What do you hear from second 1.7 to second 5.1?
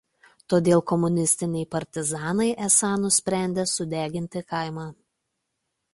partizanai esą nusprendė sudeginti kaimą.